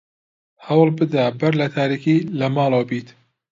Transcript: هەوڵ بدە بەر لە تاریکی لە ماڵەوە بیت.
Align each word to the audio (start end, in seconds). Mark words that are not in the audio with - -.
هەوڵ 0.67 0.87
بدە 0.99 1.23
بەر 1.39 1.53
لە 1.61 1.67
تاریکی 1.75 2.17
لە 2.39 2.47
ماڵەوە 2.55 2.83
بیت. 2.89 3.07